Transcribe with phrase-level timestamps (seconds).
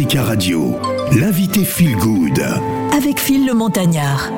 [0.00, 0.78] Africa Radio,
[1.12, 2.40] l'invité Feel Good.
[2.96, 4.32] Avec Phil le Montagnard.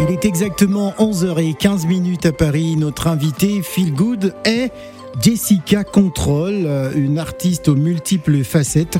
[0.00, 2.74] Il est exactement 11h15 minutes à Paris.
[2.76, 4.72] Notre invité Feel Good est
[5.20, 6.66] Jessica Control,
[6.96, 8.98] une artiste aux multiples facettes,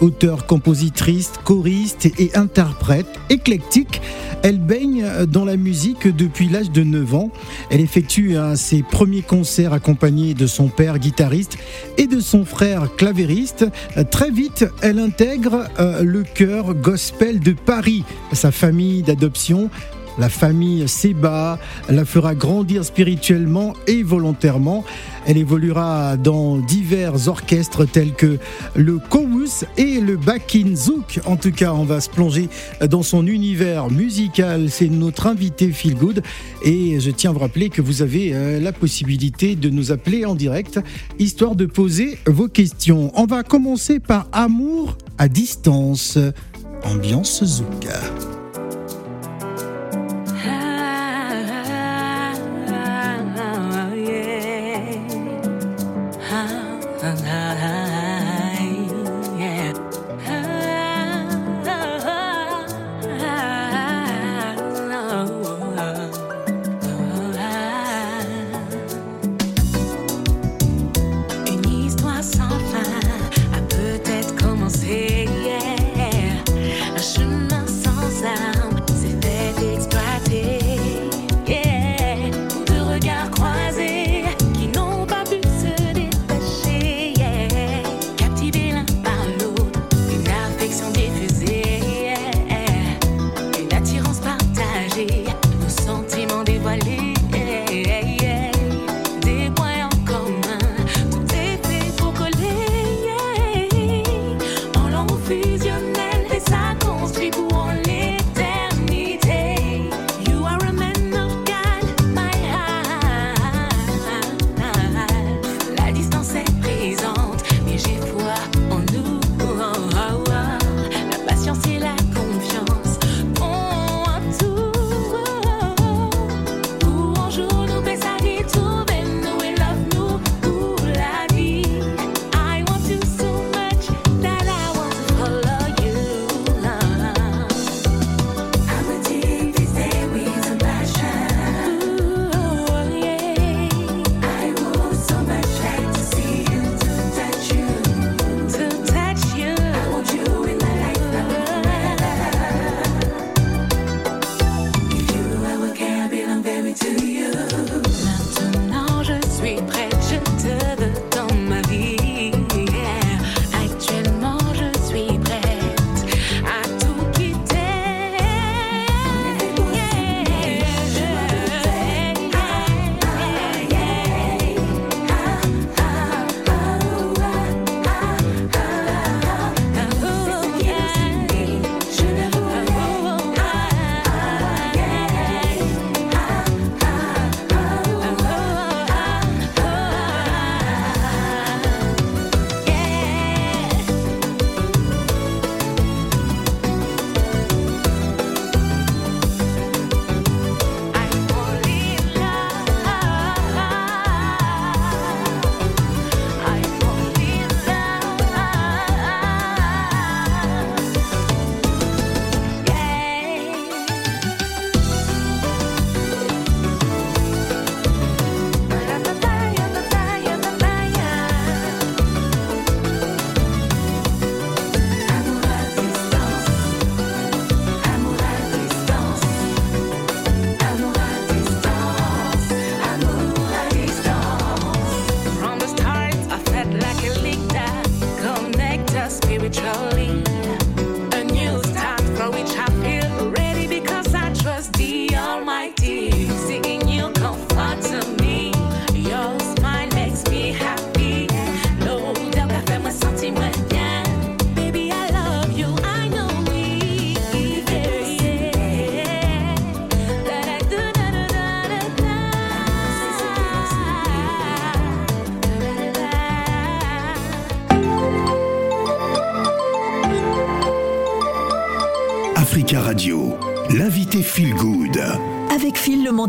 [0.00, 4.00] auteure, compositrice, choriste et interprète éclectique.
[4.42, 7.30] Elle baigne dans la musique depuis l'âge de 9 ans.
[7.70, 11.58] Elle effectue ses premiers concerts accompagnée de son père guitariste
[11.98, 13.66] et de son frère clavériste.
[14.10, 19.70] Très vite, elle intègre euh, le chœur gospel de Paris, sa famille d'adoption
[20.18, 24.84] la famille Seba la fera grandir spirituellement et volontairement.
[25.26, 28.38] Elle évoluera dans divers orchestres tels que
[28.74, 31.20] le Kowus et le Bakin Zouk.
[31.26, 32.48] En tout cas, on va se plonger
[32.88, 34.70] dans son univers musical.
[34.70, 36.22] C'est notre invité Feel Good.
[36.64, 40.24] Et je tiens à vous rappeler que vous avez euh, la possibilité de nous appeler
[40.24, 40.80] en direct,
[41.18, 43.10] histoire de poser vos questions.
[43.14, 46.18] On va commencer par Amour à distance.
[46.84, 48.45] Ambiance Zouk.
[57.46, 57.75] Africa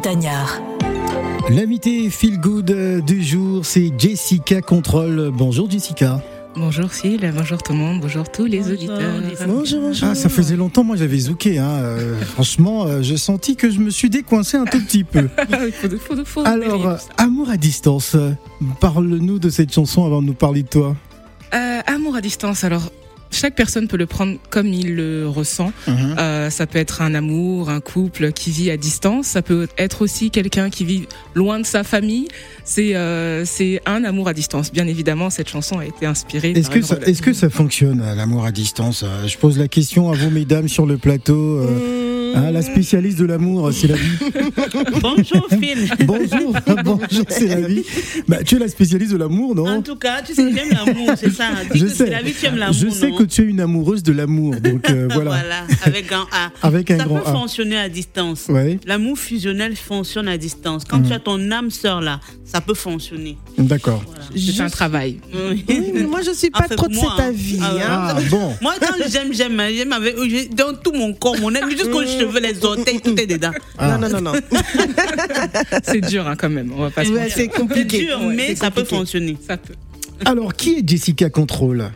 [0.08, 0.62] Montagnard.
[1.50, 5.32] L'invité Feel Good du jour, c'est Jessica Control.
[5.34, 6.22] Bonjour Jessica.
[6.56, 9.22] Bonjour Phil, bonjour tout le monde, bonjour tous les auditeurs.
[9.46, 10.08] Bonjour, bonjour.
[10.10, 11.58] Ah, ça faisait longtemps, moi j'avais zouké.
[11.58, 11.68] Hein.
[11.68, 15.28] Euh, franchement, euh, j'ai senti que je me suis décoincé un tout petit peu.
[15.82, 16.96] faut de- faut de- faut de Alors, euh.
[17.18, 18.32] Amour à distance, euh,
[18.80, 20.96] parle-nous de cette chanson avant de nous parler de toi.
[21.54, 22.92] Euh, amour à distance, alors
[23.38, 25.72] chaque personne peut le prendre comme il le ressent.
[25.88, 29.28] Euh, ça peut être un amour, un couple qui vit à distance.
[29.28, 32.28] Ça peut être aussi quelqu'un qui vit loin de sa famille.
[32.66, 34.72] C'est euh, c'est un amour à distance.
[34.72, 36.52] Bien évidemment, cette chanson a été inspirée.
[36.52, 39.68] Est-ce par que, ça, est-ce que ça fonctionne, euh, l'amour à distance Je pose la
[39.68, 41.60] question à vous, mesdames, sur le plateau.
[41.60, 44.18] euh, hein, la spécialiste de l'amour, c'est la vie.
[45.02, 45.90] Bonjour Phil.
[46.06, 46.54] Bonjour,
[46.84, 47.84] bonjour, c'est la vie.
[48.28, 50.70] Bah, tu es la spécialiste de l'amour, En non tout cas, tu sais que j'aime
[50.72, 51.46] l'amour, c'est ça.
[51.72, 52.06] Dis Je que sais.
[52.06, 52.76] c'est la vie, tu aimes l'amour.
[52.80, 53.18] Je sais non?
[53.18, 55.30] que tu es une amoureuse de l'amour, donc euh, voilà.
[55.32, 55.64] voilà.
[55.84, 56.50] avec un A.
[56.66, 57.32] Avec un ça grand peut A.
[57.34, 58.48] fonctionner à distance.
[58.50, 60.84] Ouais, L'amour fusionnel fonctionne à distance.
[60.86, 63.38] Quand tu as ton âme sœur là, ça peut fonctionner.
[63.58, 64.04] d'accord.
[64.36, 65.20] C'est un travail.
[65.34, 65.66] Oui.
[65.68, 67.30] Oui, mais moi je suis Ah, pas fait trop de moi, cet hein.
[67.30, 67.60] avis.
[67.62, 68.16] Ah hein.
[68.18, 68.56] Ah bon.
[68.62, 69.60] Moi, quand j'aime, j'aime.
[69.60, 69.70] hein.
[69.76, 73.28] J'aime avec, j'ai- dans tout mon corps, mon âme, jusqu'aux cheveux, les orteils, tout est
[73.28, 73.52] dedans.
[73.78, 73.98] Ah.
[73.98, 74.40] Non, non, non, non.
[75.84, 76.72] C'est dur hein, quand même.
[76.76, 77.34] On va pas se Ouais, mentir.
[77.36, 78.06] c'est C'est compliqué.
[78.06, 79.38] dur, Ouais, mais ça peut fonctionner.
[79.48, 79.74] Ça peut.
[80.26, 81.92] Alors, qui est Jessica Control?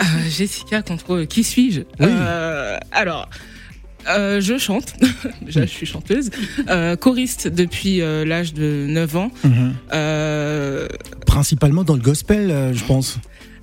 [0.00, 1.86] Ah, Jessica contre qui suis-je Oui.
[2.00, 3.28] Euh, Alors.
[4.08, 4.94] euh, je chante,
[5.42, 6.30] déjà je suis chanteuse,
[6.68, 9.30] euh, choriste depuis euh, l'âge de 9 ans.
[9.92, 10.86] Euh,
[11.26, 13.18] Principalement dans le gospel, euh, je pense.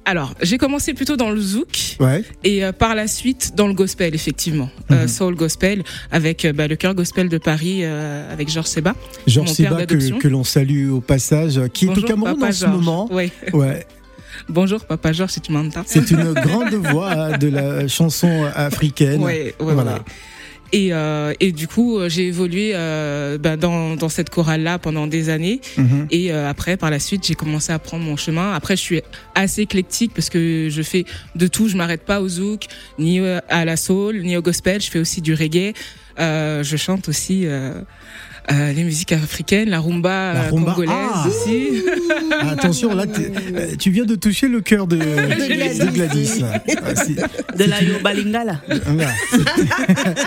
[0.06, 2.24] alors, j'ai commencé plutôt dans le zouk Ouais.
[2.44, 4.69] et euh, par la suite dans le gospel, effectivement.
[4.91, 8.95] Euh, soul gospel avec euh, bah, le chœur gospel de Paris euh, avec Georges Seba.
[9.27, 13.12] Georges Seba, que, que l'on salue au passage, qui est au Cameroun en ce moment.
[13.13, 13.31] Ouais.
[13.53, 13.85] Ouais.
[14.50, 15.84] Bonjour papa Georges si tu m'entends.
[15.86, 19.22] C'est une grande voix de la chanson africaine.
[19.24, 19.94] Ouais, ouais, Voilà.
[19.94, 20.00] ouais.
[20.75, 25.06] Et, euh, et du coup, euh, j'ai évolué euh, bah, dans, dans cette chorale-là pendant
[25.06, 25.62] des années.
[25.78, 26.07] Mhm.
[26.10, 28.54] Et euh, après, par la suite, j'ai commencé à prendre mon chemin.
[28.54, 29.01] Après, je suis
[29.36, 31.06] assez éclectique parce que je fais
[31.36, 31.68] de tout.
[31.68, 32.66] Je m'arrête pas au zouk,
[32.98, 33.19] ni
[33.50, 34.81] à la soul, ni au gospel.
[34.81, 35.74] Je fais aussi du reggae.
[36.18, 37.45] Je chante aussi
[38.51, 41.25] euh, les musiques africaines, la rumba, La euh, rumba, congolaise ah.
[41.28, 41.84] aussi.
[42.31, 46.44] Ah, Attention, là, euh, tu viens de toucher le cœur de, de Gladys.
[47.57, 48.62] De la Yobalinga là.
[48.86, 49.12] Voilà.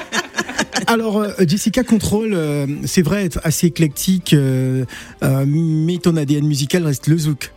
[0.86, 2.38] Alors, Jessica Control,
[2.84, 4.34] c'est vrai être assez éclectique,
[5.22, 7.50] mais ton ADN musical reste le zouk.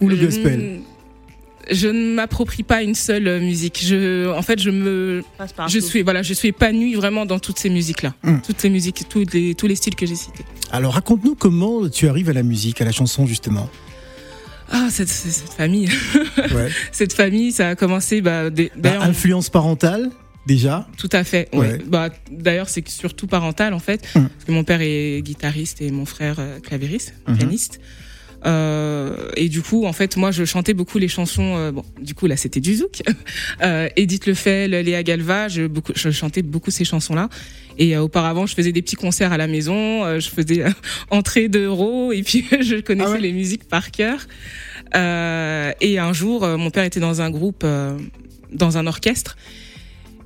[0.00, 0.80] Ou le gospel.
[1.70, 3.80] Je ne m'approprie pas une seule euh, musique.
[3.84, 5.72] Je, en fait, je me, Passe partout.
[5.72, 8.36] je suis, voilà, je suis épanouie vraiment dans toutes ces musiques-là, Mm.
[8.46, 10.44] toutes ces musiques, tous les, tous les styles que j'ai cités.
[10.70, 13.68] Alors, raconte-nous comment tu arrives à la musique, à la chanson, justement.
[14.70, 15.88] Ah, cette, famille,
[16.54, 16.68] Ouais.
[16.92, 20.10] cette famille, ça a commencé, bah, Bah, d'ailleurs, influence parentale,
[20.44, 20.88] déjà.
[20.98, 21.48] tout à fait.
[21.52, 21.58] Ouais.
[21.72, 21.78] Ouais.
[21.86, 24.26] Bah, d'ailleurs, c'est surtout parental en fait, Mm.
[24.28, 27.36] parce que mon père est guitariste et mon frère euh, clavieriste, Mhm.
[27.38, 27.80] pianiste.
[28.46, 31.56] Euh, et du coup, en fait, moi, je chantais beaucoup les chansons.
[31.56, 33.02] euh, bon, du coup, là, c'était du zouk.
[33.62, 37.28] Euh, Edith Lefel, Léa Galva, je, beaucoup, je chantais beaucoup ces chansons-là.
[37.78, 40.18] Et auparavant, je faisais des petits concerts à la maison.
[40.18, 40.64] je faisais
[41.10, 44.26] entrée d'euros et puis je connaissais Ah ouais les musiques par cœur.
[44.94, 47.98] Euh, et un jour, euh, mon père était dans un groupe, euh,
[48.52, 49.36] dans un orchestre,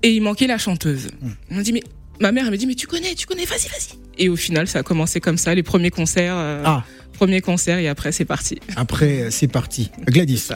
[0.02, 1.08] et il manquait la chanteuse.
[1.50, 1.82] On m'a dit mais
[2.20, 3.98] ma mère elle me dit mais tu connais, tu connais, vas-y, vas-y.
[4.18, 6.84] Et au final, ça a commencé comme ça, les premiers concerts, euh, Ah,
[7.14, 8.58] premiers concerts et après c'est parti.
[8.76, 9.90] après, euh, c'est parti.
[10.06, 10.48] Gladys.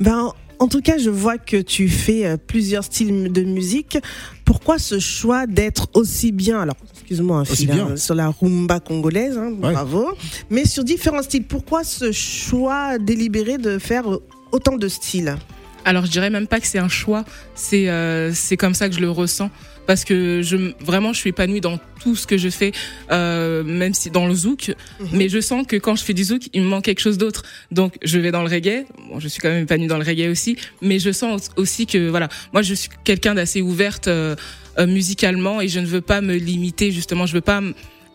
[0.00, 3.98] Ben, en tout cas, je vois que tu fais euh, plusieurs styles de musique.
[4.44, 7.88] Pourquoi ce choix d'être aussi bien, alors excuse-moi, bien.
[7.92, 9.72] hein, sur la rumba congolaise, hein, Ouais.
[9.72, 10.08] bravo,
[10.50, 11.44] mais sur différents styles.
[11.44, 14.04] Pourquoi ce choix délibéré de faire
[14.52, 15.36] autant de styles?
[15.84, 18.94] Alors je dirais même pas que c'est un choix, c'est euh, c'est comme ça que
[18.94, 19.50] je le ressens
[19.86, 22.72] parce que je vraiment je suis épanouie dans tout ce que je fais,
[23.10, 24.74] euh, même si dans le zouk,
[25.12, 27.42] mais je sens que quand je fais du zouk, il me manque quelque chose d'autre.
[27.70, 28.86] Donc je vais dans le reggae.
[29.08, 32.08] Bon, je suis quand même épanouie dans le reggae aussi, mais je sens aussi que
[32.08, 34.36] voilà, moi je suis quelqu'un d'assez ouverte euh,
[34.78, 37.60] euh, musicalement et je ne veux pas me limiter justement, je veux pas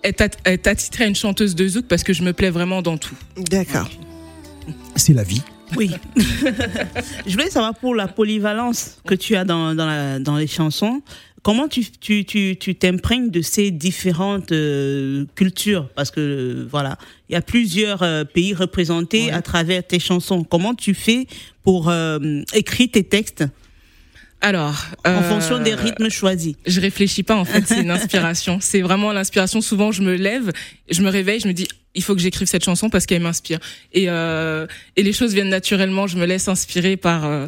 [0.04, 2.82] être, at- être attitrée à une chanteuse de zouk parce que je me plais vraiment
[2.82, 3.16] dans tout.
[3.38, 3.90] D'accord.
[4.96, 5.42] C'est la vie.
[5.78, 5.92] Oui.
[7.28, 11.02] je voulais savoir pour la polyvalence que tu as dans, dans, la- dans les chansons,
[11.44, 15.90] comment tu tu tu tu t'imprègnes de ces différentes euh, cultures?
[15.96, 16.98] Parce que euh, voilà,
[17.30, 20.44] il y a plusieurs euh, pays représentés à travers tes chansons.
[20.44, 21.28] Comment tu fais
[21.64, 23.46] pour euh, écrire tes textes?
[24.42, 28.60] Alors, en fonction des rythmes choisis Je réfléchis pas en fait, c'est une inspiration.
[28.62, 29.60] C'est vraiment l'inspiration.
[29.60, 30.54] Souvent, je me lève,
[30.90, 33.60] je me réveille, je me dis il faut que j'écrive cette chanson parce qu'elle m'inspire.
[33.94, 36.08] Et, euh, et les choses viennent naturellement.
[36.08, 37.26] Je me laisse inspirer par.
[37.26, 37.48] Euh,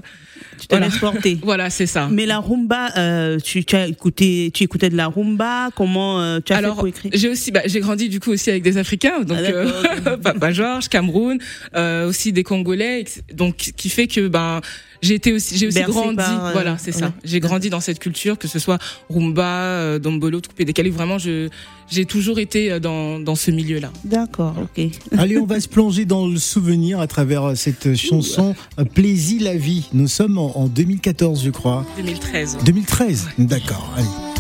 [0.60, 1.38] tu te laisses porter.
[1.44, 2.08] Voilà, c'est ça.
[2.12, 5.70] Mais la rumba, euh, tu, tu, as écouté, tu écoutais de la rumba.
[5.76, 7.12] Comment euh, tu as Alors, fait pour écrire?
[7.14, 10.52] J'ai aussi, bah, j'ai grandi du coup aussi avec des Africains, donc Ah, euh, Papa
[10.52, 11.40] Georges, Cameroun,
[11.76, 14.62] euh, aussi des Congolais, donc qui fait que ben
[15.02, 16.16] j'ai été aussi, j'ai aussi Bercé grandi.
[16.16, 17.12] par, euh, voilà, c'est ça.
[17.24, 18.78] J'ai grandi dans cette culture, que ce soit
[19.10, 20.90] rumba, euh, dombolo, coupé décalé.
[20.90, 21.50] Vraiment, je
[21.90, 23.92] j'ai toujours été euh, dans dans ce milieu-là.
[24.06, 24.86] D'accord, ok.
[25.18, 28.56] Allez, on va se plonger dans le souvenir à travers cette chanson
[28.94, 29.90] Plaisir la vie.
[29.94, 31.86] Nous sommes en, en 2014, je crois.
[31.98, 32.58] 2013.
[32.66, 33.94] 2013, d'accord.
[33.98, 34.31] allez.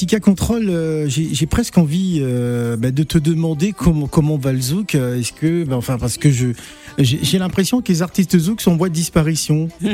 [0.00, 4.60] Jessica Control, euh, j'ai presque envie euh, bah, de te demander comment comment va le
[4.62, 4.94] zouk.
[4.94, 6.46] euh, Est-ce que, bah, enfin parce que je
[6.98, 9.68] j'ai l'impression que les artistes zouk sont en voie de disparition.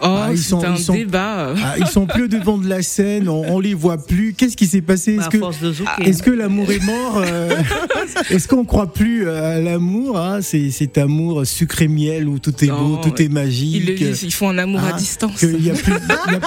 [0.00, 1.54] Oh, Ah, ils sont- un ils sont- débat.
[1.60, 4.32] Ah, ils sont plus devant de la scène, on, on les voit plus.
[4.32, 5.16] Qu'est-ce qui s'est passé?
[5.16, 5.38] Est-ce que
[5.72, 6.06] zouker.
[6.06, 7.50] est-ce que l'amour est mort euh,
[8.30, 10.40] Est-ce qu'on croit plus à l'amour hein?
[10.40, 13.24] C'est cet amour sucré miel où tout est beau, tout ouais.
[13.24, 14.00] est magique.
[14.22, 15.40] Ils, font un amour Ah, à distance.
[15.40, 15.92] qu'il y a plus,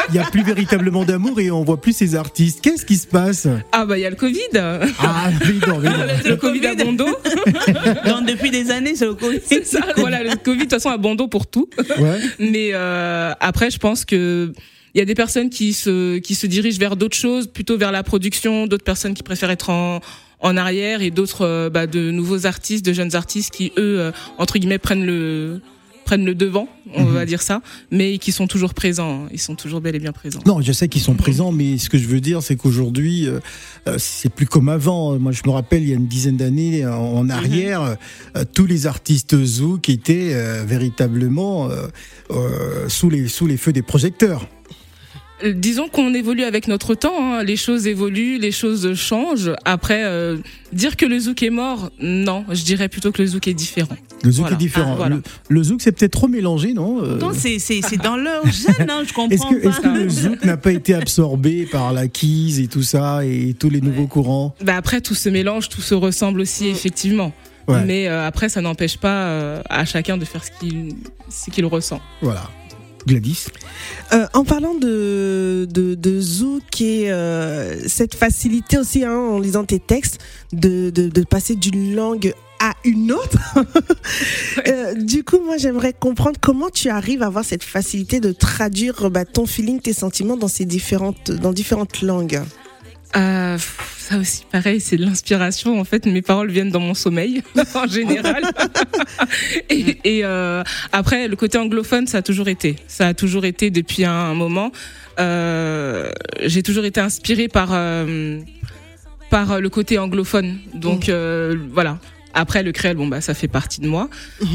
[0.10, 2.60] il y a- plus véritablement d'amour et on voit plus ces artistes.
[2.62, 3.48] Qu'est-ce qui se passe?
[3.74, 4.38] Ah bah il y a le Covid.
[4.56, 6.06] Ah, oui, non, oui, non.
[6.30, 7.06] le Covid à Bondo.
[7.06, 9.40] Donc, depuis des années, c'est le Covid.
[9.46, 9.82] C'est ça.
[9.98, 11.70] Voilà, le Covid de toute façon à Bondo pour tout.
[11.78, 12.20] Ouais.
[12.40, 14.52] Mais euh, après, je pense que
[14.94, 17.92] il y a des personnes qui se qui se dirigent vers d'autres choses, plutôt vers
[17.92, 20.02] la production, d'autres personnes qui préfèrent être en
[20.42, 24.12] en arrière et d'autres euh, bah, de nouveaux artistes, de jeunes artistes qui eux euh,
[24.38, 25.62] entre guillemets prennent le
[26.12, 29.28] prennent le devant, on va dire ça, mais qui sont toujours présents.
[29.32, 30.42] Ils sont toujours bel et bien présents.
[30.46, 33.40] Non, je sais qu'ils sont présents, mais ce que je veux dire, c'est qu'aujourd'hui, euh,
[33.88, 35.18] euh, c'est plus comme avant.
[35.18, 37.96] Moi, je me rappelle, il y a une dizaine d'années en, en arrière,
[38.36, 41.88] euh, tous les artistes zouk étaient euh, véritablement euh,
[42.32, 44.50] euh, sous les sous les feux des projecteurs.
[45.44, 47.44] Euh, Disons qu'on évolue avec notre temps, hein.
[47.44, 49.52] les choses évoluent, les choses changent.
[49.66, 50.38] Après, euh,
[50.74, 53.96] dire que le zouk est mort, non, je dirais plutôt que le zouk est différent.
[54.24, 54.56] Le zouk Voilà.
[54.56, 54.92] est différent.
[54.94, 55.16] Ah, voilà.
[55.16, 58.46] le, le zouk, c'est peut-être trop mélangé, non Euh, Non, c'est c'est c'est dans leur
[58.46, 59.70] gène, hein, je comprends Est-ce que, pas.
[59.70, 63.56] est-ce que le zouk n'a pas été absorbé par la keys et tout ça et
[63.58, 64.56] tous les nouveaux courants?
[64.64, 67.32] Bah après, tout se mélange, tout se ressemble aussi, effectivement.
[67.68, 67.84] Ouais.
[67.86, 70.94] Mais euh, après, ça n'empêche pas euh, à chacun de faire ce qu'il
[71.30, 72.02] ce qu'il ressent.
[72.22, 72.50] Voilà.
[73.08, 73.48] Gladys
[74.14, 79.64] Euh, en parlant de, de, de zouk et euh, cette facilité aussi, hein, en lisant
[79.64, 80.20] tes textes,
[80.52, 83.38] de, de, de passer d'une langue à une autre.
[84.68, 89.10] Euh, du coup, moi, j'aimerais comprendre comment tu arrives à avoir cette facilité de traduire
[89.10, 92.42] bah, ton feeling, tes sentiments dans ces différentes, dans différentes langues.
[93.16, 93.58] Euh,
[93.98, 95.80] ça aussi, pareil, c'est de l'inspiration.
[95.80, 97.44] En fait, mes paroles viennent dans mon sommeil,
[97.76, 98.44] en général.
[99.70, 102.76] et et, euh, après, le côté anglophone, ça a toujours été.
[102.88, 104.72] Ça a toujours été depuis un moment.
[105.20, 108.40] Euh, J'ai toujours été inspirée par, euh,
[109.30, 110.58] par le côté anglophone.
[110.74, 112.00] Donc, euh, voilà.
[112.34, 114.10] Après, le créole, bon, bah, ça fait partie de moi.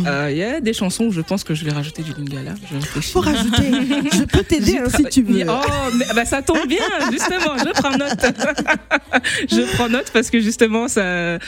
[0.07, 2.55] Euh, Il y a des chansons où je pense que je vais rajouter du lingala.
[2.71, 3.01] Je.
[3.01, 3.71] Faut rajouter.
[4.13, 5.45] Je peux t'aider J'ai hein, si tu veux.
[5.49, 5.61] Oh,
[5.97, 6.79] mais, bah, ça tombe bien,
[7.13, 7.57] justement.
[7.59, 8.21] Je prends note.
[9.51, 11.39] je prends note parce que justement, ça,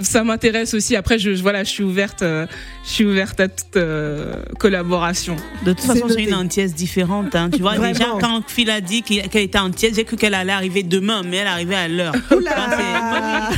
[0.00, 0.96] ça m'intéresse aussi.
[0.96, 2.46] Après, je, je- voilà, je suis ouverte, euh,
[2.86, 5.36] je suis ouverte à toute euh, collaboration.
[5.64, 7.34] De toute façon, c'est une antillaise différente.
[7.34, 7.50] Hein.
[7.52, 7.92] Tu vois, Vraiment.
[7.92, 11.38] déjà, quand Phil a dit qu'elle était antillaise, j'ai cru qu'elle allait arriver demain, mais
[11.38, 12.14] elle arrivait à l'heure.
[12.30, 12.54] Oula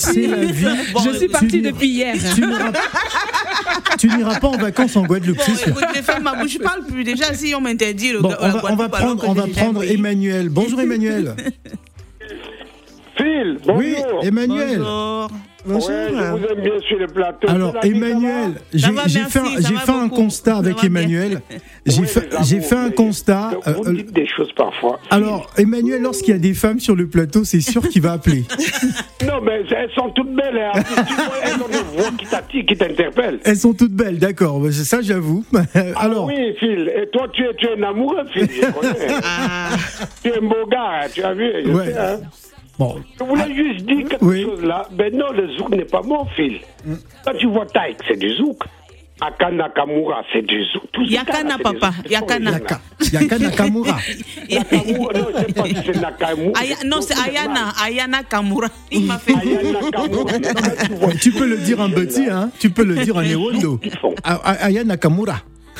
[0.00, 0.66] c'est la vie.
[0.92, 2.16] Bon, je suis partie depuis hier.
[2.34, 2.72] Tu n'iras
[3.98, 7.04] tu n'iras pas en vacances en Guadeloupe, Bon, écoute, ma bouche, je parle plus.
[7.04, 9.84] Déjà, si on m'interdit le Bon, on va, on va prendre, on va prendre.
[9.84, 10.48] Emmanuel.
[10.48, 11.34] Bonjour Emmanuel.
[13.16, 13.76] Phil, bonjour.
[13.76, 14.78] Oui, Emmanuel.
[14.78, 15.30] Bonjour.
[15.66, 15.88] Bonjour.
[15.90, 17.48] Ouais, je vous aime bien sur le plateau.
[17.48, 18.88] Alors Emmanuel, j'ai
[19.28, 20.82] fait, un- fait constat avec.
[20.84, 21.40] Emmanuel.
[21.86, 23.52] J'ai fait, un constat.
[23.66, 25.00] Euh, vous euh, dites des choses parfois.
[25.10, 28.44] alors Emmanuel, lorsqu'il y a des femmes sur le plateau, c'est sûr qu'il va appeler.
[29.26, 30.58] Non, mais elles sont toutes belles.
[30.74, 30.80] Hein.
[31.44, 33.38] Elles ont des voix qui t'attirent, qui t'interpellent.
[33.44, 34.60] Elles sont toutes belles, d'accord.
[34.72, 35.44] C'est Ça, j'avoue.
[35.96, 36.90] Alors, Ah oui, Phil.
[36.96, 38.48] Et toi, tu es, tu es un amoureux, Phil.
[38.50, 39.14] Je connais.
[39.22, 39.76] Ah,
[40.22, 41.50] tu es un beau gars, hein, tu as vu.
[41.64, 41.86] Je, Ouais.
[41.92, 42.20] sais, hein.
[42.80, 44.42] Bon, je voulais juste dire quelque Oui.
[44.42, 44.86] chose là.
[44.90, 46.58] Ben non, le zouk n'est pas mon, Phil.
[47.24, 48.58] Quand tu vois Taïk, c'est du zouk.
[49.22, 50.82] Akana Kamura, c'est du zouk.
[51.06, 51.90] Yakana, papa.
[52.08, 52.52] Yakana.
[52.52, 52.80] Yaka,
[53.12, 53.92] Yaka Nakamura.
[53.92, 53.98] Non,
[54.50, 56.60] je sais pas si c'est Nakamura.
[56.60, 58.68] Aya- non, c'est Ayana, Ayana Kamura.
[58.90, 59.34] Il m'a fait.
[59.34, 59.78] Ayana
[61.02, 62.50] mais tu peux le dire en petit, hein.
[62.58, 63.78] Tu peux le dire en Ewondo.
[63.84, 64.14] Ils font.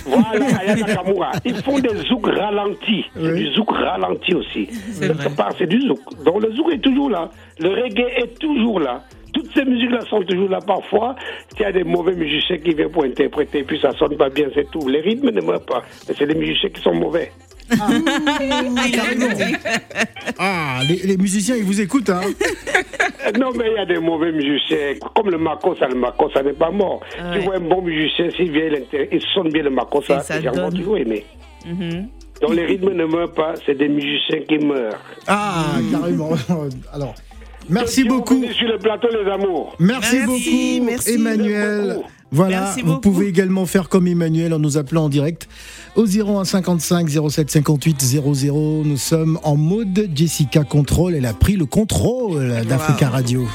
[0.06, 1.32] Voilà, Aya Nakamura.
[1.44, 3.04] Ils font des zouks ralentis.
[3.14, 4.68] C'est du zouk ralenti aussi.
[4.70, 6.00] C'est Quelque part, c'est du zouk.
[6.24, 7.30] Donc le zouk est toujours là.
[7.58, 9.02] Le reggae est toujours là.
[9.32, 10.58] Toutes ces musiques-là sont toujours là.
[10.66, 11.14] Parfois,
[11.56, 14.48] il y a des mauvais musiciens qui viennent pour interpréter, puis ça sonne pas bien,
[14.54, 14.88] c'est tout.
[14.88, 15.82] Les rythmes ne meurent pas.
[16.08, 17.30] Mais c'est les musiciens qui sont mauvais.
[20.38, 22.20] Ah, les, les musiciens, ils vous écoutent, hein.
[23.26, 24.94] Euh, Non, mais il y a des mauvais musiciens.
[25.14, 27.00] Comme le makossa, le makossa n'est pas mort.
[27.18, 27.38] Ouais.
[27.38, 28.68] Tu vois un bon musicien, s'il vient,
[29.12, 30.22] il, sonne bien le makossa,
[30.52, 30.74] donne.
[30.74, 31.24] toujours aimer.
[31.66, 32.08] Mhm.
[32.40, 34.98] Donc les rythmes ne meurent pas, c'est des musiciens qui meurent.
[35.26, 36.30] Ah, carrément.
[36.94, 37.14] Alors,
[37.68, 38.42] merci beaucoup.
[38.52, 39.76] sur le plateau, les amours.
[39.78, 41.14] Merci, Merci, beaucoup, merci.
[41.14, 41.76] Emmanuel.
[41.76, 42.08] Merci beaucoup.
[42.32, 43.00] Voilà, Merci vous beaucoup.
[43.00, 45.48] pouvez également faire comme Emmanuel en nous appelant en direct
[45.96, 48.82] au 01 55 07 58 00.
[48.84, 51.14] Nous sommes en mode Jessica Control.
[51.14, 53.48] Elle a pris le contrôle d'Africa Radio.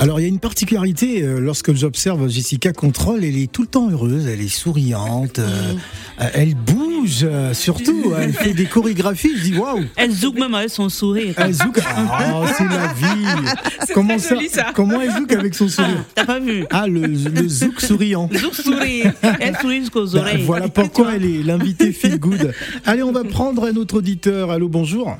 [0.00, 3.22] Alors, il y a une particularité euh, lorsque j'observe Jessica Control.
[3.22, 5.74] Elle est tout le temps heureuse, elle est souriante, euh,
[6.22, 6.89] euh, elle bouge
[7.22, 8.12] euh, surtout.
[8.18, 9.36] Elle fait des chorégraphies.
[9.36, 9.84] Je dis waouh!
[9.96, 11.34] Elle zouk même avec son sourire.
[11.36, 11.78] Elle zouk.
[11.84, 13.48] Ah, c'est la vie!
[13.94, 14.72] Comment joli, ça.
[14.74, 16.04] Comment elle zouk avec son sourire?
[16.14, 18.28] T'as pas vu Ah, le, le zouk souriant.
[18.32, 19.12] Zouk sourire.
[19.40, 20.42] Elle sourit jusqu'aux Ben, oreilles.
[20.44, 22.52] voilà pourquoi elle est l'invitée Feel Good.
[22.86, 24.50] Allez, on va prendre un autre auditeur.
[24.50, 25.16] Allô, bonjour.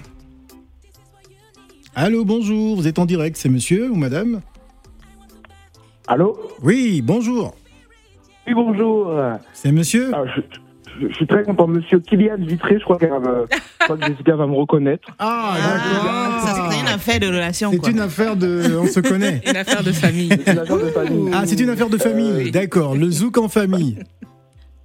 [1.95, 2.77] Allô, bonjour.
[2.77, 4.41] Vous êtes en direct, c'est monsieur ou madame
[6.07, 6.39] Allô?
[6.63, 7.55] Oui, bonjour.
[8.47, 9.13] Oui, bonjour.
[9.53, 10.11] C'est monsieur?
[10.15, 10.41] Ah, je,
[10.99, 11.67] je- je suis très content.
[11.67, 13.07] Monsieur Kylian Vitré, je crois, je
[13.85, 15.09] crois que Jessica va me reconnaître.
[15.19, 16.73] Ah, Ah, ça d'accord.
[16.73, 17.71] c'est une affaire de relation.
[17.73, 18.79] C'est une affaire de.
[18.83, 19.41] On se connaît.
[19.47, 20.31] Une affaire de famille.
[20.45, 21.31] C'est une affaire de famille.
[21.35, 22.33] Ah, c'est une affaire de famille.
[22.37, 22.51] Oui.
[22.51, 22.95] D'accord.
[22.97, 23.99] Le zouk en famille.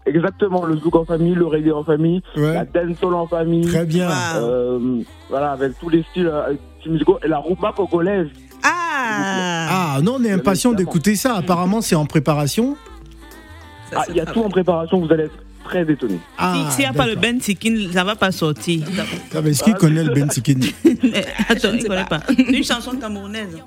[0.08, 2.54] Exactement, le zouk en famille, le reggae en famille, Ouais.
[2.54, 3.65] la dancehall en famille.
[3.65, 4.08] Très bien.
[4.36, 7.18] Euh, voilà, avec tous les styles, euh, styles musicaux.
[7.24, 8.28] Et la rumba congolaise.
[8.63, 11.36] Ah, Ah, non, on est impatient d'écouter ça.
[11.36, 12.78] Apparemment, c'est en préparation.
[13.96, 16.19] Ah, il y a tout en préparation, vous allez être très étonnés.
[16.38, 17.15] Ah, S'il n'y a pas le.
[17.15, 17.39] Ben
[17.93, 18.86] ça va pas sortir.
[19.36, 20.60] Ah, mais Est-ce qu'il connaît le Ben Sikin?
[21.49, 22.21] Attends, il connaît pas.
[22.28, 23.58] C'est une chanson camerounaise.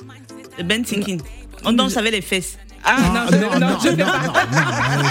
[0.57, 1.19] Le Ben Sikin.
[1.65, 2.59] On danse avec les fesses.
[2.85, 3.59] Ah, non, je, non, pas.
[3.59, 3.79] non, non,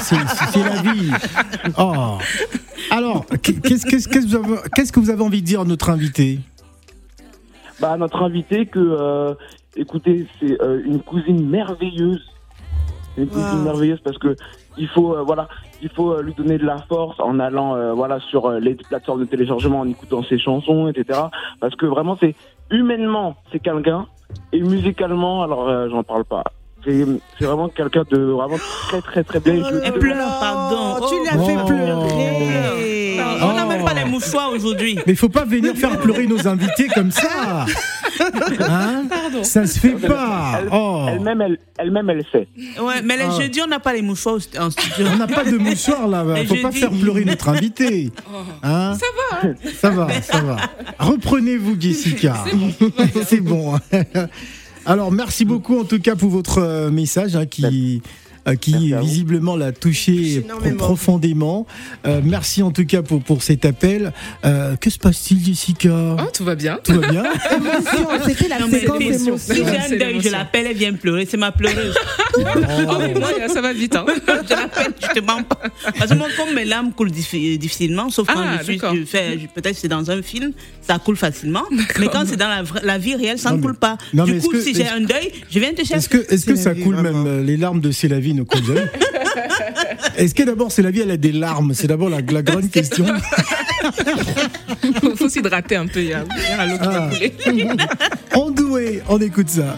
[0.02, 1.12] c'est- la vie.
[1.78, 2.18] Oh.
[2.90, 5.66] Alors, qu'est-ce qu'est-ce- qu'est-ce que vous avez- qu'est-ce que vous avez envie de dire à
[5.66, 6.40] notre invité?
[7.80, 9.34] Bah, à notre invité que, euh,
[9.76, 12.22] écoutez, c'est euh, une cousine merveilleuse.
[13.18, 13.64] Une cousine Wow.
[13.64, 14.36] merveilleuse parce que
[14.78, 15.48] il faut, euh, voilà,
[15.82, 18.76] il faut euh, lui donner de la force en allant, euh, voilà, sur euh, les
[18.76, 21.20] plateformes de téléchargement, en écoutant ses chansons, etc.
[21.60, 22.36] Parce que vraiment, c'est
[22.72, 24.08] humainement, c'est quelqu'un,
[24.54, 26.44] et musicalement, alors, euh, j'en parle pas.
[26.86, 27.06] C'est
[27.38, 29.56] c'est vraiment quelqu'un de vraiment très, très, très bien.
[29.64, 31.08] Oh Elle là, pleure, pardon.
[31.10, 31.24] Tu Oh.
[31.26, 31.66] l'as fait Oh.
[31.66, 33.18] pleurer.
[33.44, 33.77] On n'a même
[34.18, 34.96] mouchoirs aujourd'hui.
[35.06, 37.66] Mais il faut pas venir faire pleurer nos invités comme ça.
[38.70, 39.04] Hein
[39.44, 40.60] Ça se fait pas.
[40.62, 41.06] Elle- Oh.
[41.10, 42.48] Elle-même, elle, elle-même, elle sait.
[42.82, 43.30] Ouais, mais Ah.
[43.40, 45.06] jeudis, on n'a pas les mouchoirs au- en studio.
[45.14, 46.26] On n'a pas de mouchoir là.
[46.38, 48.12] Et Faut pas dis- faire pleurer notre invité.
[48.64, 49.50] Hein Ça va.
[49.80, 50.56] Ça va, ça va.
[51.00, 52.44] Reprenez-vous, Jessica.
[53.26, 53.76] C'est bon.
[54.86, 58.02] Alors, merci beaucoup en tout cas pour votre euh, message hein, qui.
[58.48, 60.46] Euh, qui visiblement l'a touché
[60.78, 61.66] profondément.
[62.06, 64.14] Euh, merci en tout cas pour, pour cet appel.
[64.46, 66.16] Euh, que se passe-t-il, Jessica?
[66.18, 66.80] Oh, tout va bien.
[66.84, 67.24] Tout va bien
[67.56, 69.38] Émotion, C'était la Non, séquence émotion.
[69.38, 71.28] Si j'ai un deuil, je l'appelle, elle vient pleurer.
[71.30, 71.96] C'est ma pleureuse.
[72.38, 73.96] Oh, mais moi, ça va vite.
[73.96, 74.06] Hein.
[74.28, 75.60] je l'appelle, je te mens pas.
[75.98, 79.06] Parce que moi, comme mes larmes coulent diffi- difficilement, sauf quand Ah, je suis, je
[79.06, 81.64] fais, je- peut-être c'est dans un film, ça coule facilement.
[82.00, 83.98] Mais quand c'est dans la, la vie réelle, ça Non, ne coule pas.
[84.14, 86.08] non, du est-ce coup, que- si j'ai un deuil, je viens te Est-ce chercher.
[86.10, 87.24] que, est-ce que C'est ça la vie, coule vraiment.
[87.24, 88.90] même euh, Les larmes de C'est la vie ne coulent jamais
[90.18, 91.74] Est-ce que d'abord c'est la vie, elle a des larmes?
[91.74, 93.06] C'est d'abord la, la grande question.
[95.02, 96.00] Faut, faut s'hydrater un peu.
[96.02, 97.10] Il y a, il y a l'eau qui va Ah.
[97.14, 97.34] couler.
[98.34, 99.78] En doué, on écoute ça.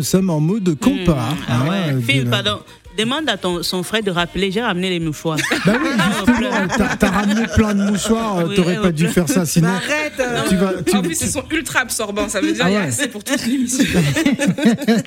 [0.00, 1.12] Nous sommes en mode compas.
[1.12, 2.00] Hmm, hein, ah ouais.
[2.02, 2.60] Phil, de- pardon.
[2.98, 5.38] Demande à ton, son frère de rappeler, j'ai ramené les mouchoirs.
[5.64, 5.88] Bah oui,
[6.26, 9.46] justement, t'as- t'as ramené plein de mouchoirs, euh, Oui, t'aurais oui, pas dû faire ça,
[9.46, 10.72] sinon Arrête euh, tu vas.
[10.84, 12.28] tu- En plus, ils sont ultra absorbants.
[12.28, 12.76] Ça veut dire Ah ouais.
[12.78, 13.84] assez pour toute l'émission.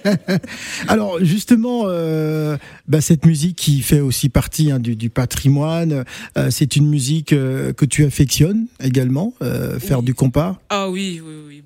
[0.87, 6.03] Alors justement, euh, bah, cette musique qui fait aussi partie hein, du, du patrimoine,
[6.37, 10.59] euh, c'est une musique euh, que tu affectionnes également, euh, faire du compas?
[10.69, 11.62] Ah oui, oui, oui.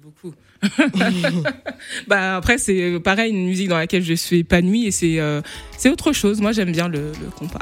[2.08, 5.42] bah après c'est pareil une musique dans laquelle je suis épanouie et c'est euh,
[5.78, 6.42] c'est autre chose.
[6.42, 7.60] Moi j'aime bien le, le compas.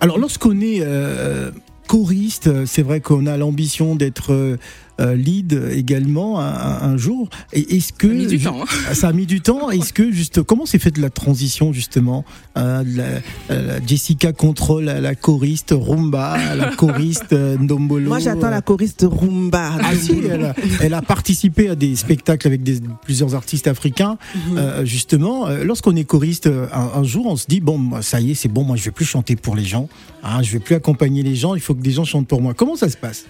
[0.00, 1.50] Alors lorsqu'on est euh,
[1.86, 4.56] choriste, c'est vrai qu'on a l'ambition d'être euh, euh,
[4.98, 7.28] lead également un, jour.
[7.52, 8.94] Et est-ce que Ça a mis du temps, hein.
[8.94, 9.70] Ça a mis du temps.
[9.70, 12.24] Est-ce que juste comment s'est fait de la transition justement
[12.56, 13.04] euh, la,
[13.50, 18.08] euh, la Jessica contrôle la, choriste rumba, la choriste euh, ndombolo.
[18.08, 19.72] Moi, j'attends la choriste rumba.
[19.82, 24.18] Ah si, elle a, elle a participé à des spectacles avec des, plusieurs artistes africains.
[24.34, 24.58] Mhm.
[24.58, 28.20] Euh, justement, euh, lorsqu'on est choriste, euh, un, un jour, on se dit bon, ça
[28.20, 29.88] y est, c'est bon, moi, je vais plus chanter pour les gens.
[30.22, 31.54] Hein, je vais plus accompagner les gens.
[31.54, 32.54] Il faut que des gens chantent pour moi.
[32.54, 33.26] Comment ça se passe?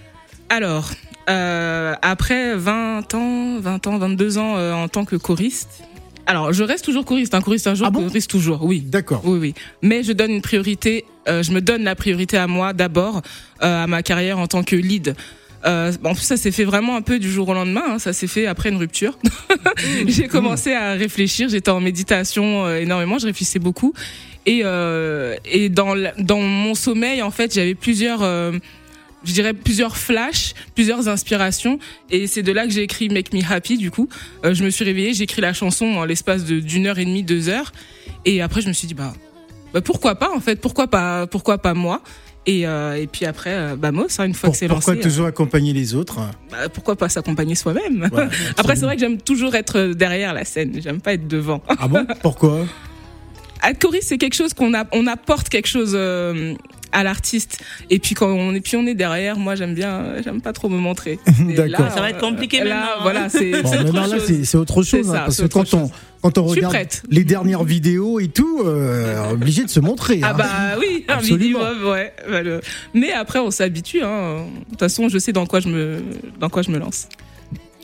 [0.49, 0.91] Alors
[1.29, 5.83] euh, après 20 ans, 20 ans, 22 ans euh, en tant que choriste.
[6.25, 8.63] Alors je reste toujours choriste, un choriste un jour, Ah bon choriste toujours.
[8.63, 8.81] Oui.
[8.81, 9.21] D'accord.
[9.23, 9.53] Oui, oui.
[9.81, 13.21] Mais je donne une priorité, euh, je me donne la priorité à moi d'abord,
[13.63, 15.15] euh, à ma carrière en tant que lead.
[15.65, 17.83] Euh, en plus, ça s'est fait vraiment un peu du jour au lendemain.
[17.91, 17.99] hein.
[17.99, 19.17] Ça s'est fait après une rupture.
[20.07, 21.49] j'ai commencé à réfléchir.
[21.49, 23.17] J'étais en méditation euh, énormément.
[23.19, 23.93] Je réfléchissais beaucoup.
[24.45, 28.51] Et, euh, et dans, dans mon sommeil, en fait, j'avais plusieurs, euh,
[29.23, 31.79] je dirais plusieurs flashs, plusieurs inspirations.
[32.09, 33.77] Et c'est de là que j'ai écrit Make Me Happy.
[33.77, 34.07] Du coup,
[34.45, 37.23] Euh, je me suis réveillée, j'ai écrit la chanson en l'espace d'une heure et demie,
[37.23, 37.71] deux heures.
[38.25, 39.13] Et après, je me suis dit, bah,
[39.73, 40.55] bah pourquoi pas en fait?
[40.61, 42.01] Pourquoi pas Pourquoi pas moi?
[42.49, 44.93] Et, euh, et puis après, euh, bah Mos, hein, une fois Pour- que c'est pourquoi
[44.95, 46.19] lancé, toujours accompagner les autres?
[46.19, 48.07] euh, bah, pourquoi pas s'accompagner soi-même?
[48.13, 48.27] Ouais,
[48.57, 50.79] Après, c'est vrai que j'aime toujours être derrière la scène.
[50.81, 51.61] J'aime pas être devant.
[51.67, 52.05] Ah bon?
[52.21, 52.65] Pourquoi?
[53.67, 56.53] Être choriste, c'est quelque chose qu'on a, on apporte quelque chose euh,
[56.97, 57.59] à l'artiste.
[57.89, 60.67] Et puis quand on est, puis on est derrière, moi j'aime bien, j'aime pas trop
[60.69, 61.19] me montrer.
[61.55, 61.85] D'accord.
[61.85, 62.99] là, Ça va être compliqué là, maintenant, hein.
[63.03, 64.23] Voilà, c'est Bon, c'est autre là, chose.
[64.25, 65.05] c'est c'est autre chose.
[65.05, 66.75] C'est hein, ça, parce que quand on, quand on regarde
[67.09, 70.19] les dernières vidéos et tout, euh, obligé de se montrer.
[70.23, 70.33] Ah hein.
[70.37, 71.59] bah oui, un Absolument.
[71.59, 72.13] minimum, ouais.
[72.29, 72.61] Bah, le-
[72.95, 74.01] Mais après, on s'habitue.
[74.01, 74.45] Hein.
[74.65, 76.01] De toute façon, je sais dans quoi je me,
[76.39, 77.07] dans quoi je me lance.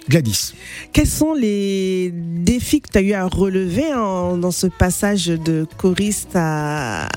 [0.10, 0.54] Gladys.
[0.92, 5.66] Quels sont les défis que tu as eu à relever en- dans ce passage de
[5.78, 7.08] choriste à,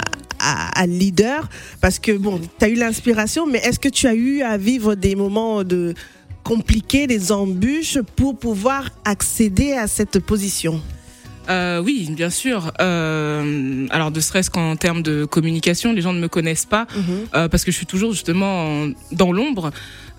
[0.46, 1.48] à, à leader
[1.80, 4.94] Parce que bon, tu as eu l'inspiration, mais est-ce que tu as eu à vivre
[4.94, 5.94] des moments de
[6.44, 10.80] compliqués, des embûches pour pouvoir accéder à cette position?
[11.48, 12.72] Euh, oui, bien sûr.
[12.80, 16.86] Euh, alors, de serait-ce qu'en termes de communication, les gens ne me connaissent pas
[17.34, 19.70] euh, parce que je suis toujours justement en- dans l'ombre.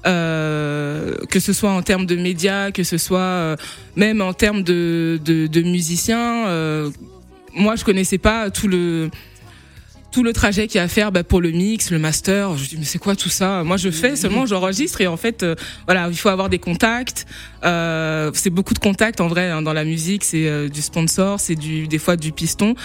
[0.06, 3.58] Euh, que ce soit en termes de médias, que ce soit
[3.96, 6.46] même en termes de, de, de musiciens.
[7.56, 9.10] moi, je connaissais pas tout le
[10.12, 12.58] tout le trajet qu'il y a à faire bah, pour le mix, le master.
[12.58, 13.64] Je dis mais c'est quoi tout ça?
[13.64, 17.26] Moi, je fais seulement, j'enregistre et en fait, euh, voilà, il faut avoir des contacts.
[17.64, 20.24] Euh, c'est beaucoup de contacts en vrai hein, dans la musique.
[20.24, 22.76] C'est euh, du sponsor, c'est du des fois du piston.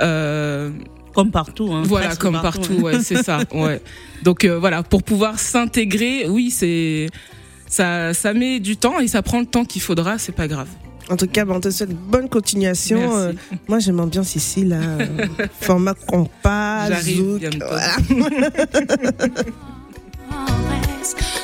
[0.00, 0.70] Euh,
[1.14, 1.70] Comme partout.
[1.72, 3.40] Hein, voilà, comme partout, ouais, c'est ça.
[3.52, 3.80] Ouais.
[4.22, 7.08] Donc euh, voilà, pour pouvoir s'intégrer, oui, c'est
[7.66, 10.18] ça, ça met du temps et ça prend le temps qu'il faudra.
[10.18, 10.68] C'est pas grave.
[11.10, 13.00] En tout cas, on te souhaite bonne continuation.
[13.00, 13.16] Merci.
[13.16, 14.78] Euh, moi, je m'ambiance ici, là.
[15.60, 17.42] format compas, zouk.
[17.58, 17.96] voilà.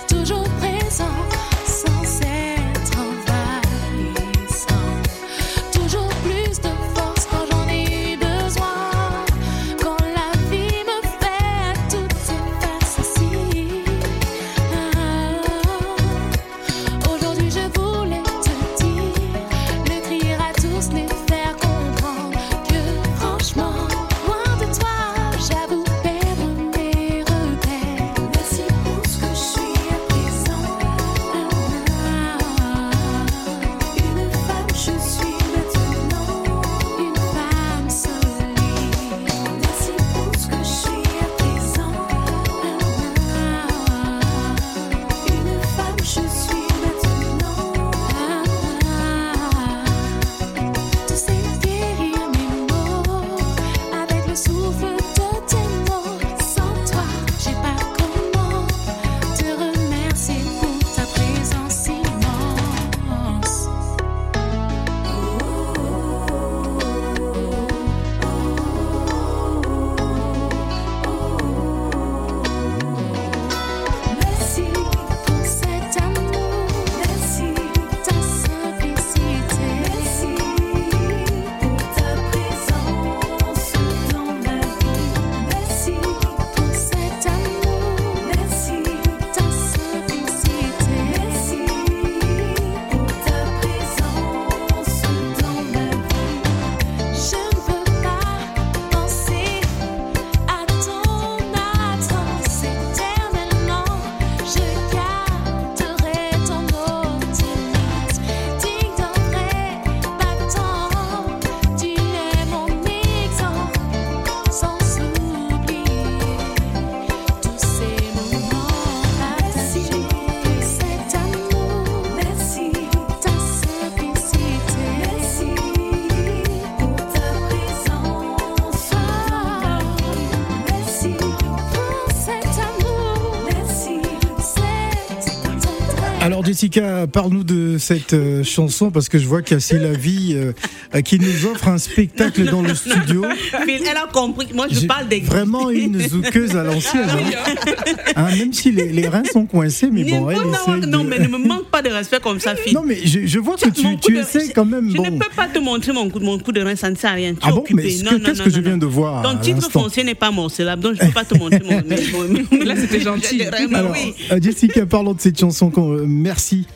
[136.69, 139.93] Jessica, parle-nous de cette euh, chanson parce que je vois qu'il y a C'est la
[139.93, 140.53] vie euh,
[140.95, 143.25] euh, qui nous offre un spectacle dans le studio.
[143.69, 144.49] Elle a compris.
[144.55, 147.09] Moi, je parle des Vraiment une zoukeuse à l'ancienne.
[147.09, 147.73] hein.
[148.17, 151.05] Hein, même si les, les reins sont coincés, mais bon, elle non, essaye de- non,
[151.05, 152.75] mais ne me manque pas de respect comme ça, Phil.
[152.75, 154.91] Non, mais je, je vois que tu, tu de- essaies quand même.
[154.91, 155.05] Je Bon.
[155.05, 157.15] ne peux pas te montrer mon coup, mon coup de rein, ça ne sert à
[157.15, 157.33] rien.
[157.35, 157.83] Tu Ah bon, occupé.
[157.85, 158.79] mais ce non, que- non, qu'est-ce non, que je non, viens non.
[158.79, 161.61] de voir Ton titre foncier n'est pas morcelable, donc je ne peux pas te montrer
[161.65, 161.83] mon.
[161.87, 163.43] mais- Là, c'était gentil.
[163.43, 164.15] Alors, oui.
[164.33, 165.71] euh, Jessica, parlons de cette chanson.
[165.77, 166.67] euh, merci.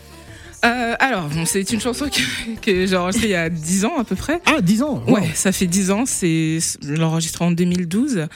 [0.65, 3.99] Euh, alors, bon, c'est une chanson que, que j'ai enregistrée il y a 10 ans
[3.99, 4.41] à peu près.
[4.47, 5.15] Ah, 10 ans wow.
[5.15, 6.05] Ouais, ça fait 10 ans.
[6.07, 6.59] C'est
[7.01, 8.27] enregistrée en 2012.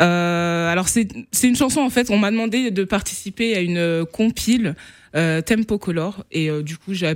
[0.00, 1.06] Euh, alors c'est
[1.44, 2.10] une chanson en fait.
[2.10, 4.74] On m'a demandé de participer à une euh, compile
[5.14, 7.06] euh, Tempo Color et euh, du coup j'ai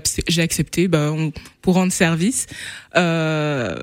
[0.41, 2.47] accepté bah, on- pour rendre service.
[2.95, 3.75] Euh,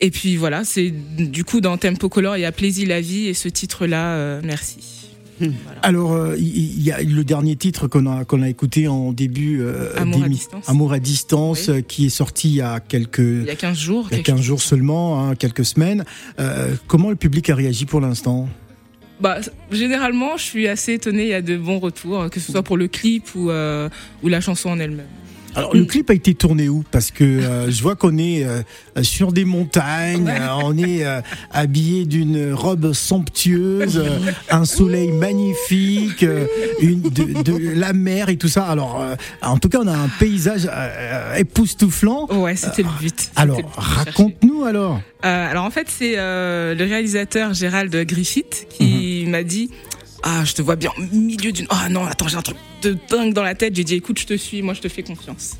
[0.00, 3.28] et puis voilà, c'est du coup dans Tempo Color il y a Plaisir la vie
[3.28, 4.40] et ce titre là,
[5.82, 9.60] Alors, euh, il y, a le dernier titre qu'on a, qu'on a écouté en début
[9.60, 10.68] euh, Amour à distance.
[10.68, 11.84] Amour à distance, Oui.
[11.84, 14.06] qui est sorti il y a quelques, Il y a 15 jours.
[14.10, 16.04] il y a quelque 15 jours seulement, hein, quelques semaines.
[16.38, 18.48] Euh, comment le public a réagi pour l'instant?
[19.20, 19.38] Bah,
[19.72, 21.24] généralement, je suis assez étonnée.
[21.24, 23.88] Il y a de bons retours, que ce soit pour le clip ou, euh,
[24.22, 25.06] ou la chanson en elle-même.
[25.54, 26.84] Alors, le clip a été tourné où?
[26.90, 28.62] Parce que euh, je vois qu'on est euh,
[29.02, 34.02] sur des montagnes, euh, on est euh, habillé d'une robe somptueuse,
[34.50, 36.46] un soleil magnifique, euh,
[36.80, 38.64] une, de, de la mer et tout ça.
[38.64, 42.26] Alors, euh, en tout cas, on a un paysage euh, époustouflant.
[42.30, 43.30] Ouais, c'était le but.
[43.36, 45.00] Alors, raconte-nous alors.
[45.24, 49.30] Euh, alors en fait, c'est euh, le réalisateur Gérald Griffith qui Mhm.
[49.30, 49.70] m'a dit
[50.22, 51.66] Ah, je te vois bien au milieu d'une.
[51.70, 53.74] Ah non, attends, j'ai un truc de dingue dans la tête.
[53.76, 55.52] J'ai dit Écoute, je te suis, moi je te fais confiance.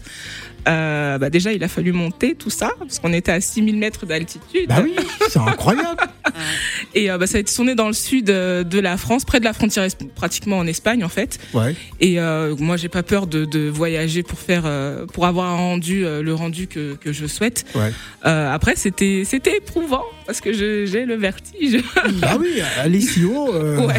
[0.66, 4.04] Euh, bah déjà, il a fallu monter tout ça, parce qu'on était à 6000 mètres
[4.04, 4.68] d'altitude.
[4.68, 4.94] Bah oui,
[5.28, 5.96] c'est incroyable.
[6.94, 9.38] Et euh, bah, ça a été tourné dans le sud euh, de la France, près
[9.40, 11.38] de la frontière, pratiquement en Espagne en fait.
[11.54, 11.74] Ouais.
[12.00, 14.64] Et euh, moi, j'ai pas peur de, de voyager pour faire,
[15.12, 17.64] pour avoir un rendu, le rendu que, que je souhaite.
[17.74, 17.92] Ouais.
[18.26, 21.78] Euh, après, c'était, c'était éprouvant parce que je- j'ai le vertige.
[22.20, 23.54] Bah oui, aller si haut.
[23.54, 23.94] euh, Ouais.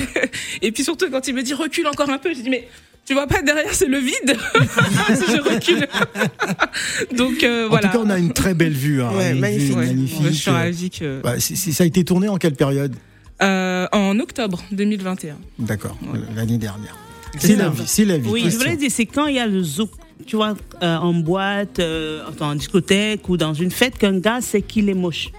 [0.62, 2.68] Et puis surtout quand il me dit recule encore un peu, j'ai dit mais
[3.10, 4.38] tu vois pas derrière c'est le vide.
[5.15, 5.88] si je recule.
[7.17, 7.88] Donc euh, En voilà.
[7.88, 9.02] tout cas, on a une très belle vue.
[9.02, 9.76] hein, Ouais, magnifique.
[9.76, 10.26] Ouais, magnifique.
[10.28, 11.19] je suis ravie que.
[11.24, 12.95] Bah, ça a été tourné en quelle période?
[13.41, 15.38] Euh, en octobre 2021.
[15.58, 16.19] D'accord, Ouais.
[16.36, 16.95] l'année dernière.
[17.39, 18.30] C'est la vie, c'est la vie.
[18.30, 19.89] Oui, je voulais dire, c'est quand il y a le zouk,
[20.28, 24.62] tu vois, euh, en boîte, euh, en discothèque ou dans une fête, qu'un gars sait
[24.62, 25.30] qu'il est moche.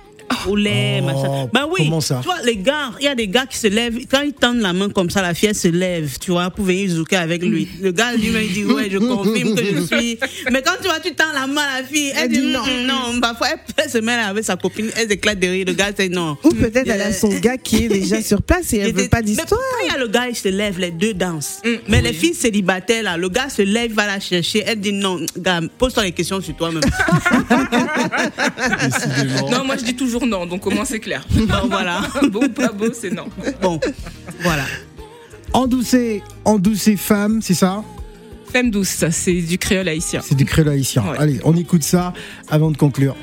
[0.47, 1.49] Au lait, Oh, machin.
[1.53, 2.19] Ben oui, comment ça?
[2.23, 4.61] tu vois, les gars, il y a des gars qui se lèvent, quand ils tendent
[4.61, 7.43] la main comme ça, la fille elle se lève, tu vois, pour venir zouker avec
[7.43, 7.69] lui.
[7.81, 10.19] Le gars lui-même il dit, ouais, je confirme que je suis.
[10.53, 12.63] Mais quand tu vois, tu tends la main à la fille, elle, Elle dit, non,
[12.87, 15.91] non, parfois elle, se met là avec sa copine, elle éclate de rire, le gars
[15.97, 16.37] c'est non.
[16.45, 19.19] Ou peut-être elle a son gars qui est déjà sur place et elle veut pas
[19.19, 19.49] Mais d'histoire.
[19.49, 21.61] Quand il y a le gars, il se lève, les deux dansent.
[21.65, 24.63] Mm, Mais les filles célibataires, là, le gars se lève, va la chercher.
[24.67, 26.81] Elle dit non, gars, pose-toi les questions sur toi-même.
[29.51, 31.27] Non, moi je dis toujours non, donc au moins c'est clair.
[31.35, 32.03] bon, voilà.
[32.31, 33.27] Beau ou pas beau, c'est non.
[33.61, 33.81] Bon,
[34.41, 34.65] voilà.
[35.53, 37.83] Endoucé, endoucé femme, c'est ça?
[38.53, 40.21] Femme douce, ça, c'est du créole haïtien.
[40.25, 41.03] C'est du créole haïtien.
[41.05, 41.19] Ouais.
[41.19, 42.13] Allez, on écoute ça
[42.49, 43.17] avant de conclure.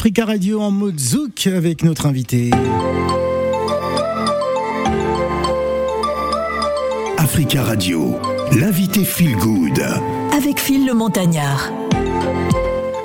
[0.00, 2.48] Africa Radio en mode zouk avec notre invité.
[7.18, 8.16] Africa Radio,
[8.58, 9.82] l'invité Feel Good.
[10.34, 11.70] Avec Phil le Montagnard.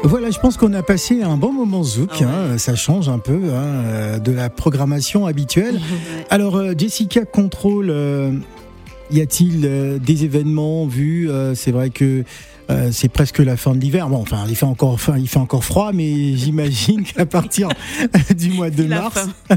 [0.04, 2.22] Voilà, je pense qu'on a passé un bon moment zouk.
[2.22, 5.82] hein, ça change un peu hein, euh, de la programmation habituelle.
[6.30, 8.32] Alors, euh, Jessica Control, euh,
[9.12, 12.24] y a-t-il euh, des événements vus Euh, C'est vrai que
[12.70, 14.10] euh, c'est presque la fin de l'hiver.
[14.10, 17.70] Bon, enfin, il fait encore, enfin, il fait encore froid, mais j'imagine qu'à partir
[18.38, 19.28] du mois de mars,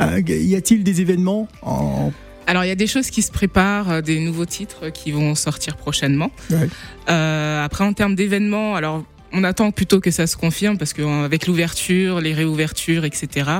[0.00, 2.12] euh, y a-t-il des événements en...
[2.46, 5.34] Alors, il y a des choses qui se préparent, euh, des nouveaux titres qui vont
[5.34, 6.30] sortir prochainement.
[6.50, 6.68] Ouais.
[7.10, 11.46] Euh, après, en termes d'événements, alors, on attend plutôt que ça se confirme parce qu'avec
[11.46, 13.50] l'ouverture, les réouvertures, etc.,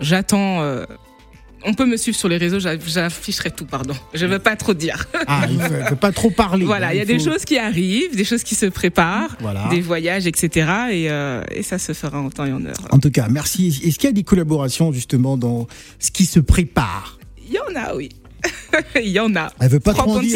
[0.00, 0.62] j'attends.
[0.62, 0.86] euh,
[1.66, 3.94] on peut me suivre sur les réseaux, j'a- j'afficherai tout, pardon.
[4.14, 5.06] Je veux pas trop dire.
[5.26, 6.64] Ah, il faut, faut pas trop parler.
[6.76, 9.68] Voilà, il y a des choses qui arrivent, des choses qui se préparent, Voilà.
[9.70, 10.48] des voyages, etc.
[10.90, 12.76] Et, euh, et ça se fera en temps et en heure.
[12.90, 13.68] En tout cas, merci.
[13.84, 15.66] Est-ce qu'il y a des collaborations justement dans
[15.98, 17.18] ce qui se prépare?
[17.48, 18.08] Il y en a, oui.
[19.02, 19.48] Il y en a.
[19.60, 20.26] Elle veut pas trop de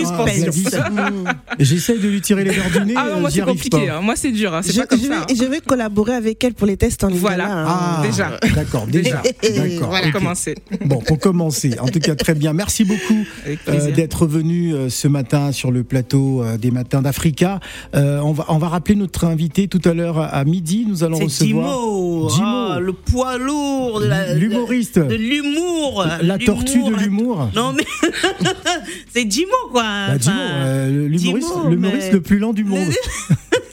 [0.84, 1.24] hein.
[1.58, 2.94] J'essaie de lui tirer les verres du nez.
[2.96, 3.88] Ah non, moi j'y c'est compliqué.
[3.90, 4.00] hein.
[4.02, 4.54] Moi c'est dur.
[4.54, 4.60] hein.
[4.62, 5.10] C'est Je, pas comme je ça.
[5.10, 5.26] vais, hein.
[5.38, 7.44] je vais collaborer avec elle pour les tests en Voilà.
[7.44, 7.66] lingala, hein.
[7.98, 8.38] Ah, Déjà.
[8.54, 9.22] D'accord, déjà.
[9.42, 9.88] D'accord.
[9.90, 10.12] Voilà, ok.
[10.12, 10.54] commencer.
[10.84, 11.76] Bon, pour commencer.
[11.80, 12.52] En tout cas, très bien.
[12.52, 13.24] Merci beaucoup
[13.68, 17.60] euh, d'être venu euh, ce matin sur le plateau euh, des matins d'Africa.
[17.94, 20.86] Euh, on va on va rappeler notre invité tout à l'heure à, midi.
[20.88, 22.28] Nous allons recevoir Dimo.
[22.42, 27.50] Ah, le poids lourd de l'humoriste, de l'humour, la tortue de l'humour.
[27.54, 27.84] Non mais
[29.12, 29.82] c'est Dimo quoi.
[29.82, 32.88] Bah, euh, l'humoriste, le plus lent du monde.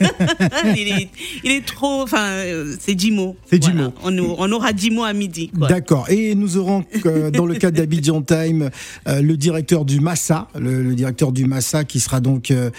[0.76, 1.08] il, est,
[1.44, 2.02] il est trop.
[2.02, 3.36] Enfin, euh, c'est Dimo.
[3.50, 3.90] C'est Voilà.
[4.04, 4.34] Dimo.
[4.36, 5.50] On, on aura Dimo à midi.
[5.54, 6.08] D'accord.
[6.10, 8.70] Et nous aurons, euh, dans le cadre d'Abidjan Time,
[9.08, 12.70] euh, le directeur du Massa, le, le directeur du Massa qui sera donc euh,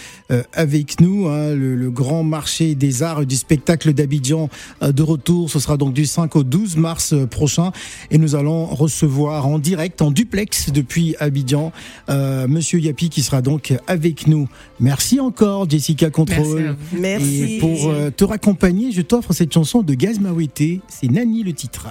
[0.53, 4.49] avec nous, hein, le, le grand marché des arts et du spectacle d'Abidjan
[4.83, 5.49] euh, de retour.
[5.49, 7.71] Ce sera donc du 5 au 12 mars prochain.
[8.11, 11.71] Et nous allons recevoir en direct, en duplex depuis Abidjan,
[12.09, 14.47] euh, Monsieur Yapi qui sera donc avec nous.
[14.79, 16.67] Merci encore, Jessica Merci Control.
[16.67, 16.98] à vous.
[16.99, 17.55] Merci.
[17.55, 20.81] Et pour euh, te raccompagner, je t'offre cette chanson de Gaz Mawete.
[20.87, 21.87] C'est Nani le titre.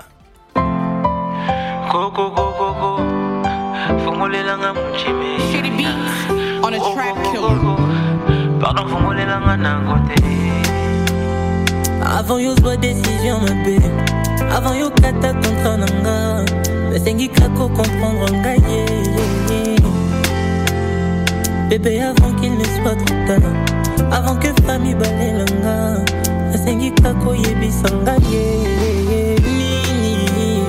[6.63, 7.15] On a track.
[12.19, 13.79] Avant yo zwa décision mabe
[14.51, 16.45] Avant yo kata kontra na nga
[16.91, 18.59] nasengi kako comprendre ngai.
[21.69, 23.68] Bébé avant qu'il ne soit trop tard
[24.11, 26.05] avant ke fami balelanga
[26.55, 28.47] asengi kaka oyebisa nga ye
[29.57, 30.65] nini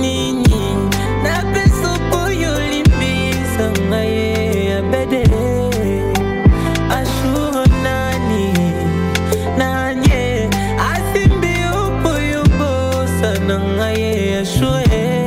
[0.00, 0.60] nini.
[1.24, 4.30] Napesa okoyo olimbisa nga ye
[4.78, 5.24] abede.
[6.98, 8.46] Ashur nani
[9.58, 10.48] nanie
[10.90, 14.12] asimbi opoyo bosa na nga ye
[14.44, 15.25] ashue eh.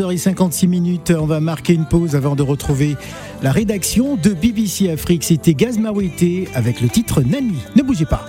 [0.00, 2.96] 14h56, on va marquer une pause avant de retrouver
[3.42, 5.24] la rédaction de BBC Afrique.
[5.24, 7.58] C'était Gazmawete avec le titre Nani.
[7.76, 8.24] Ne bougez pas.